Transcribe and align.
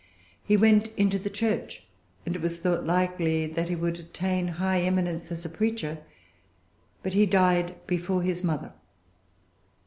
He 0.43 0.57
went 0.57 0.87
into 0.97 1.19
the 1.19 1.29
church, 1.29 1.83
and 2.25 2.35
it 2.35 2.41
was 2.41 2.57
thought 2.57 2.87
likely 2.87 3.45
that 3.45 3.69
he 3.69 3.75
would 3.75 3.99
attain 3.99 4.47
high 4.47 4.81
eminence 4.81 5.31
as 5.31 5.45
a 5.45 5.47
preacher; 5.47 5.99
but 7.03 7.13
he 7.13 7.27
died 7.27 7.75
before 7.85 8.23
his 8.23 8.43
mother. 8.43 8.73